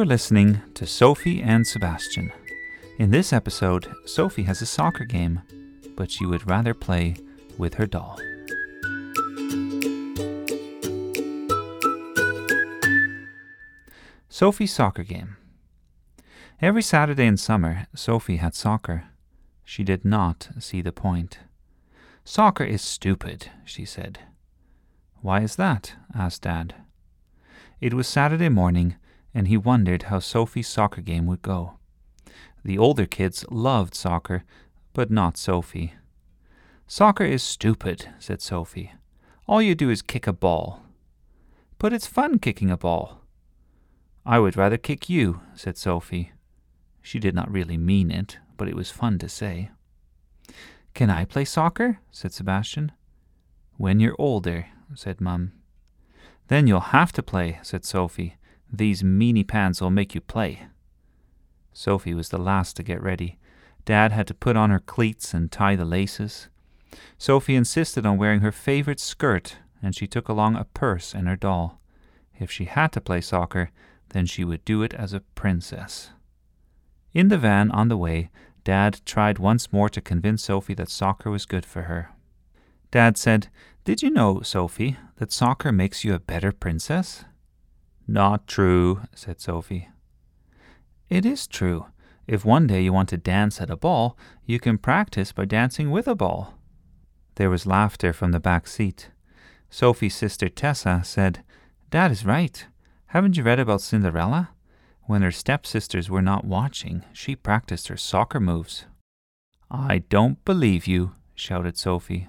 [0.00, 2.32] You are listening to Sophie and Sebastian.
[2.98, 5.42] In this episode, Sophie has a soccer game,
[5.94, 7.16] but she would rather play
[7.58, 8.18] with her doll.
[14.30, 15.36] Sophie's soccer game.
[16.62, 19.04] Every Saturday in summer, Sophie had soccer.
[19.66, 21.40] She did not see the point.
[22.24, 24.20] Soccer is stupid, she said.
[25.20, 25.92] Why is that?
[26.14, 26.74] asked Dad.
[27.82, 28.96] It was Saturday morning,
[29.34, 31.78] and he wondered how Sophie's soccer game would go.
[32.64, 34.44] The older kids loved soccer,
[34.92, 35.94] but not Sophie.
[36.86, 38.92] Soccer is stupid, said Sophie.
[39.46, 40.82] All you do is kick a ball.
[41.78, 43.20] But it's fun kicking a ball.
[44.26, 46.32] I would rather kick you, said Sophie.
[47.00, 49.70] She did not really mean it, but it was fun to say.
[50.94, 52.00] Can I play soccer?
[52.10, 52.92] said Sebastian.
[53.76, 55.52] When you're older, said Mum.
[56.48, 58.36] Then you'll have to play, said Sophie.
[58.72, 60.66] These meanie pants will make you play.
[61.72, 63.38] Sophie was the last to get ready.
[63.84, 66.48] Dad had to put on her cleats and tie the laces.
[67.18, 71.36] Sophie insisted on wearing her favorite skirt, and she took along a purse and her
[71.36, 71.80] doll.
[72.38, 73.70] If she had to play soccer,
[74.10, 76.10] then she would do it as a princess.
[77.12, 78.30] In the van on the way,
[78.64, 82.10] Dad tried once more to convince Sophie that soccer was good for her.
[82.90, 83.48] Dad said,
[83.84, 87.24] Did you know, Sophie, that soccer makes you a better princess?
[88.12, 89.88] Not true, said Sophie.
[91.08, 91.86] It is true.
[92.26, 95.92] If one day you want to dance at a ball, you can practice by dancing
[95.92, 96.54] with a ball.
[97.36, 99.10] There was laughter from the back seat.
[99.70, 101.44] Sophie's sister Tessa said,
[101.90, 102.66] Dad is right.
[103.06, 104.50] Haven't you read about Cinderella?
[105.02, 108.86] When her stepsisters were not watching, she practiced her soccer moves.
[109.70, 112.28] I don't believe you, shouted Sophie.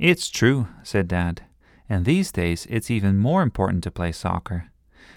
[0.00, 1.42] It's true, said Dad.
[1.88, 4.72] And these days it's even more important to play soccer.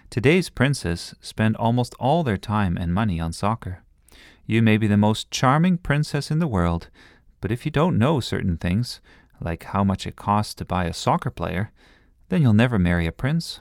[0.09, 3.84] Today's princes spend almost all their time and money on soccer.
[4.47, 6.90] You may be the most charming princess in the world,
[7.42, 9.02] but if you don't know certain things,
[9.40, 11.72] like how much it costs to buy a soccer player,
[12.30, 13.59] then you'll never marry a prince.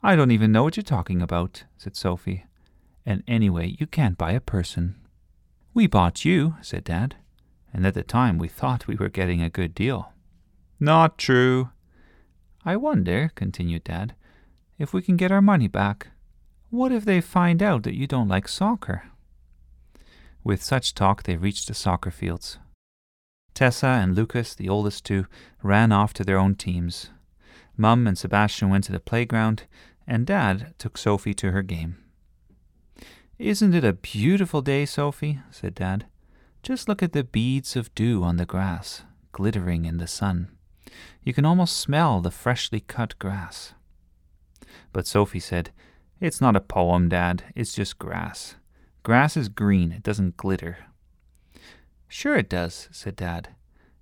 [0.00, 2.46] I don't even know what you're talking about, said Sophie.
[3.04, 4.94] And anyway, you can't buy a person.
[5.74, 7.16] We bought you, said Dad,
[7.72, 10.12] and at the time we thought we were getting a good deal.
[10.78, 11.70] Not true.
[12.64, 14.14] I wonder, continued Dad,
[14.78, 16.08] if we can get our money back.
[16.70, 19.04] What if they find out that you don't like soccer?
[20.44, 22.58] With such talk, they reached the soccer fields.
[23.54, 25.26] Tessa and Lucas, the oldest two,
[25.62, 27.10] ran off to their own teams.
[27.76, 29.64] Mum and Sebastian went to the playground,
[30.06, 31.96] and Dad took Sophie to her game.
[33.38, 35.40] Isn't it a beautiful day, Sophie?
[35.50, 36.06] said Dad.
[36.62, 39.02] Just look at the beads of dew on the grass,
[39.32, 40.48] glittering in the sun.
[41.22, 43.74] You can almost smell the freshly cut grass.
[44.92, 45.70] But Sophie said,
[46.20, 47.44] It's not a poem, Dad.
[47.54, 48.56] It's just grass.
[49.02, 49.92] Grass is green.
[49.92, 50.78] It doesn't glitter.
[52.08, 53.50] Sure it does, said Dad.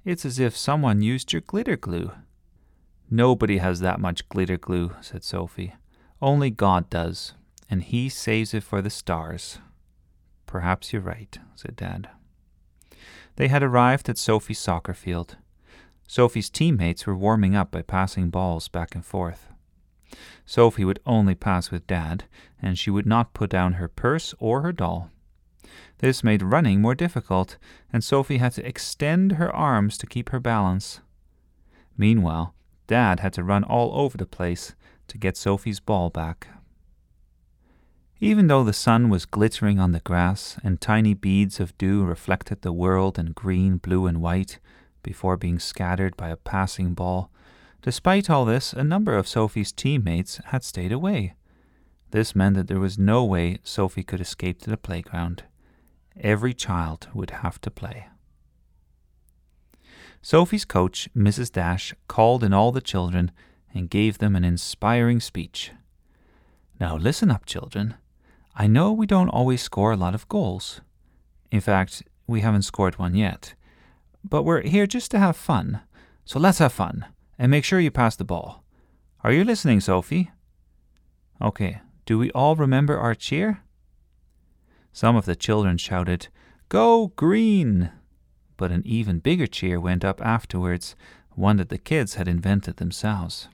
[0.05, 2.13] It's as if someone used your glitter glue.
[3.11, 5.75] Nobody has that much glitter glue, said Sophie.
[6.23, 7.35] Only God does,
[7.69, 9.59] and He saves it for the stars.
[10.47, 12.09] Perhaps you're right, said Dad.
[13.37, 15.37] They had arrived at Sophie's soccer field.
[16.07, 19.49] Sophie's teammates were warming up by passing balls back and forth.
[20.45, 22.25] Sophie would only pass with Dad,
[22.61, 25.11] and she would not put down her purse or her doll.
[25.99, 27.57] This made running more difficult,
[27.93, 31.01] and Sophie had to extend her arms to keep her balance.
[31.97, 32.55] Meanwhile,
[32.87, 34.75] Dad had to run all over the place
[35.09, 36.49] to get Sophie's ball back.
[38.19, 42.63] Even though the sun was glittering on the grass and tiny beads of dew reflected
[42.63, 44.59] the world in green, blue, and white
[45.03, 47.31] before being scattered by a passing ball,
[47.87, 51.35] despite all this, a number of Sophie's teammates had stayed away.
[52.11, 55.45] This meant that there was no way Sophie could escape to the playground.
[56.21, 58.09] Every child would have to play.
[60.21, 61.53] Sophie's coach, Mrs.
[61.53, 63.31] Dash, called in all the children
[63.73, 65.71] and gave them an inspiring speech.
[66.81, 67.95] Now listen up, children.
[68.57, 70.81] I know we don't always score a lot of goals.
[71.53, 73.55] In fact, we haven't scored one yet.
[74.25, 75.83] But we're here just to have fun.
[76.25, 77.07] So let's have fun
[77.39, 78.65] and make sure you pass the ball.
[79.23, 80.31] Are you listening, Sophie?
[81.41, 83.63] Okay, do we all remember our cheer?
[84.93, 86.29] Some of the children shouted,
[86.69, 87.91] Go green!
[88.57, 90.97] But an even bigger cheer went up afterwards,
[91.35, 93.49] one that the kids had invented themselves.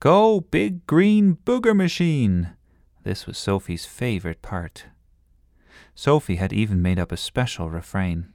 [0.00, 2.50] Go, big green booger machine!
[3.04, 4.84] This was Sophie's favorite part.
[5.94, 8.32] Sophie had even made up a special refrain.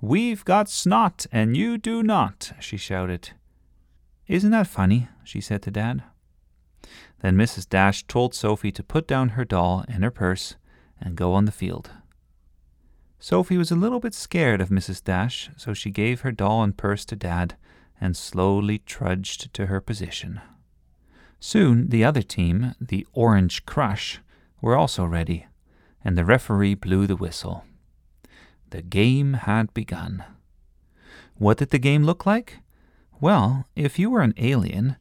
[0.00, 3.32] We've got snot and you do not, she shouted.
[4.30, 5.08] Isn't that funny?
[5.24, 6.04] she said to Dad.
[7.18, 7.68] Then Mrs.
[7.68, 10.54] Dash told Sophie to put down her doll and her purse
[11.00, 11.90] and go on the field.
[13.18, 15.02] Sophie was a little bit scared of Mrs.
[15.02, 17.56] Dash, so she gave her doll and purse to Dad
[18.00, 20.40] and slowly trudged to her position.
[21.40, 24.20] Soon the other team, the Orange Crush,
[24.62, 25.46] were also ready,
[26.04, 27.64] and the referee blew the whistle.
[28.70, 30.22] The game had begun.
[31.34, 32.60] What did the game look like?
[33.20, 34.96] Well, if you were an alien,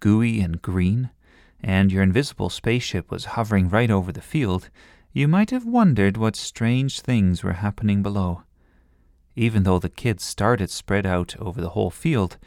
[0.00, 1.10] gooey and green,
[1.62, 4.70] and your invisible spaceship was hovering right over the field,
[5.12, 8.42] you might have wondered what strange things were happening below.
[9.36, 12.38] Even though the kids started spread out over the whole field,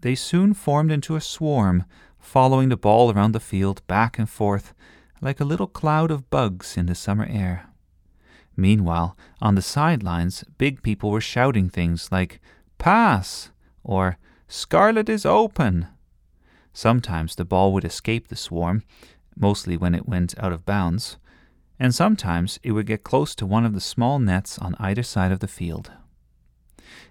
[0.00, 1.84] they soon formed into a swarm,
[2.18, 4.72] following the ball around the field back and forth
[5.20, 7.66] like a little cloud of bugs in the summer air.
[8.56, 12.40] Meanwhile, on the sidelines, big people were shouting things like,
[12.78, 13.50] Pass!
[13.84, 14.16] or
[14.52, 15.86] Scarlet is open!
[16.72, 18.82] Sometimes the ball would escape the swarm,
[19.36, 21.18] mostly when it went out of bounds,
[21.78, 25.30] and sometimes it would get close to one of the small nets on either side
[25.30, 25.92] of the field.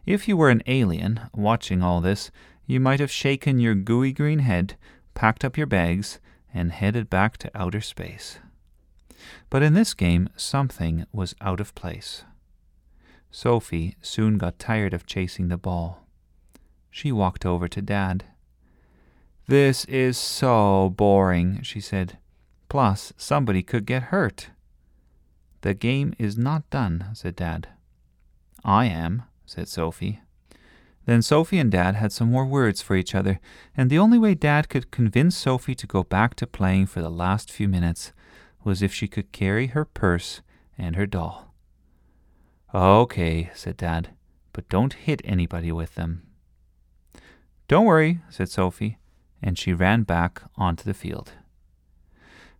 [0.05, 2.29] If you were an alien watching all this,
[2.67, 4.75] you might have shaken your gooey green head,
[5.13, 6.19] packed up your bags,
[6.53, 8.39] and headed back to outer space.
[9.49, 12.25] But in this game, something was out of place.
[13.31, 16.05] Sophie soon got tired of chasing the ball.
[16.99, 18.25] She walked over to Dad.
[19.47, 22.17] This is so boring, she said.
[22.67, 24.49] Plus, somebody could get hurt.
[25.61, 27.69] The game is not done, said Dad.
[28.65, 30.19] I am, said Sophie.
[31.05, 33.39] Then Sophie and Dad had some more words for each other,
[33.77, 37.09] and the only way Dad could convince Sophie to go back to playing for the
[37.09, 38.11] last few minutes
[38.65, 40.41] was if she could carry her purse
[40.77, 41.55] and her doll.
[42.73, 44.09] Okay, said Dad,
[44.51, 46.23] but don't hit anybody with them.
[47.69, 48.97] Don't worry, said Sophie,
[49.43, 51.33] and she ran back onto the field.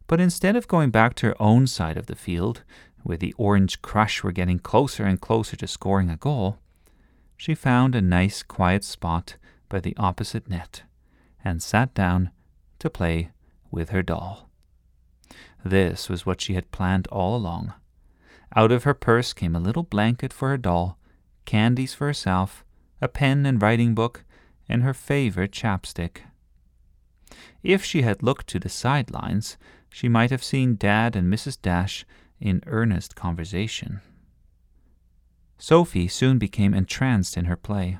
[0.05, 2.61] But instead of going back to her own side of the field,
[3.01, 6.59] where the Orange Crush were getting closer and closer to scoring a goal,
[7.35, 10.83] she found a nice quiet spot by the opposite net
[11.43, 12.29] and sat down
[12.77, 13.31] to play
[13.71, 14.47] with her doll.
[15.65, 17.73] This was what she had planned all along.
[18.55, 20.99] Out of her purse came a little blanket for her doll,
[21.45, 22.63] candies for herself,
[23.01, 24.23] a pen and writing book,
[24.69, 26.21] and her favorite chapstick.
[27.63, 29.57] If she had looked to the sidelines,
[29.89, 31.57] she might have seen Dad and Mrs.
[31.61, 32.05] Dash
[32.39, 34.01] in earnest conversation.
[35.57, 37.97] Sophie soon became entranced in her play.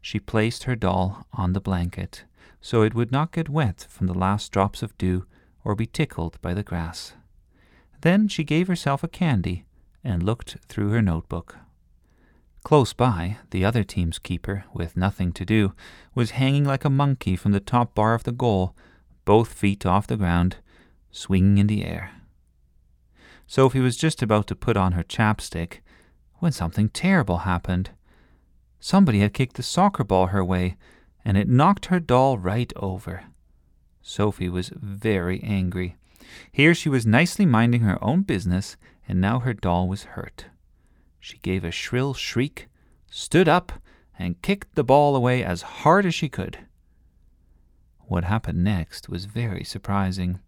[0.00, 2.24] She placed her doll on the blanket
[2.64, 5.26] so it would not get wet from the last drops of dew
[5.64, 7.12] or be tickled by the grass.
[8.00, 9.66] Then she gave herself a candy
[10.02, 11.58] and looked through her notebook.
[12.64, 15.74] Close by, the other team's keeper, with nothing to do,
[16.14, 18.74] was hanging like a monkey from the top bar of the goal,
[19.26, 20.56] both feet off the ground,
[21.10, 22.12] swinging in the air.
[23.46, 25.82] Sophie was just about to put on her chapstick
[26.38, 27.90] when something terrible happened.
[28.80, 30.76] Somebody had kicked the soccer ball her way,
[31.22, 33.24] and it knocked her doll right over.
[34.00, 35.96] Sophie was very angry.
[36.50, 40.46] Here she was nicely minding her own business, and now her doll was hurt.
[41.24, 42.68] She gave a shrill shriek,
[43.10, 43.72] stood up,
[44.18, 46.58] and kicked the ball away as hard as she could.
[48.00, 50.40] What happened next was very surprising.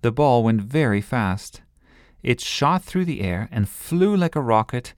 [0.00, 1.62] The ball went very fast.
[2.20, 4.94] It shot through the air and flew like a rocket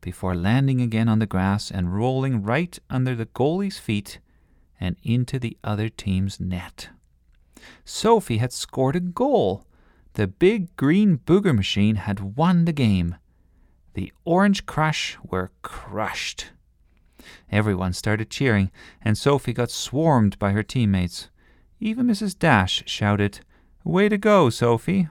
[0.00, 4.20] before landing again on the grass and rolling right under the goalie's feet
[4.80, 6.88] and into the other team's net.
[7.84, 9.66] Sophie had scored a goal.
[10.14, 13.16] The big green booger machine had won the game.
[13.94, 16.52] The Orange Crush were crushed.
[17.50, 18.70] Everyone started cheering,
[19.02, 21.28] and Sophie got swarmed by her teammates.
[21.80, 22.38] Even Mrs.
[22.38, 23.40] Dash shouted,
[23.84, 25.08] Way to go, Sophie!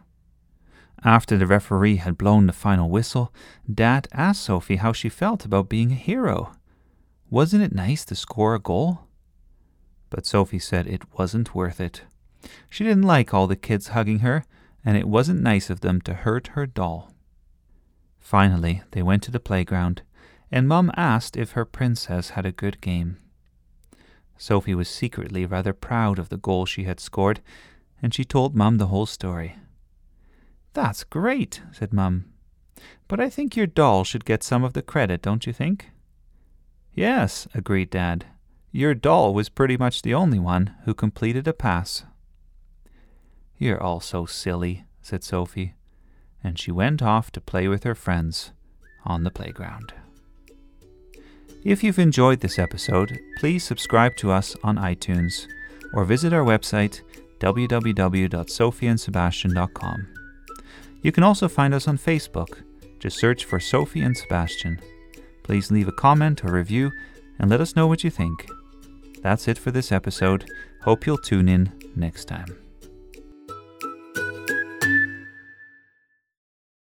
[1.03, 3.33] After the referee had blown the final whistle,
[3.71, 6.51] Dad asked Sophie how she felt about being a hero.
[7.29, 9.01] Wasn't it nice to score a goal?
[10.09, 12.03] But Sophie said it wasn't worth it.
[12.69, 14.43] She didn't like all the kids hugging her,
[14.83, 17.11] and it wasn't nice of them to hurt her doll.
[18.29, 20.03] Finally, they went to the playground,
[20.51, 23.17] and Mum asked if her princess had a good game.
[24.37, 27.41] Sophie was secretly rather proud of the goal she had scored,
[28.03, 29.55] and she told Mum the whole story.
[30.73, 32.25] That's great, said Mum.
[33.07, 35.89] But I think your doll should get some of the credit, don't you think?
[36.93, 38.27] Yes, agreed Dad.
[38.71, 42.03] Your doll was pretty much the only one who completed a pass.
[43.57, 45.73] You're all so silly, said Sophie,
[46.43, 48.51] and she went off to play with her friends
[49.05, 49.93] on the playground.
[51.63, 55.45] If you've enjoyed this episode, please subscribe to us on iTunes
[55.93, 57.01] or visit our website
[57.39, 60.07] www.sophieandsebastian.com.
[61.01, 62.63] You can also find us on Facebook.
[62.99, 64.79] Just search for Sophie and Sebastian.
[65.43, 66.91] Please leave a comment or review
[67.39, 68.45] and let us know what you think.
[69.21, 70.45] That's it for this episode.
[70.83, 72.68] Hope you'll tune in next time.